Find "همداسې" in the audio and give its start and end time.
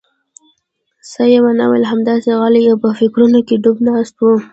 1.91-2.29